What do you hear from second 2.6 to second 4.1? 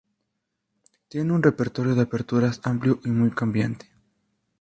amplio y muy cambiante.